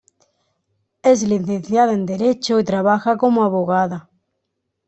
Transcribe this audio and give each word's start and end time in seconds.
Es 1.03 1.21
licenciada 1.27 1.93
en 1.93 2.07
Derecho 2.07 2.59
y 2.59 2.63
trabaja 2.63 3.17
como 3.17 3.43
abogada. 3.43 4.09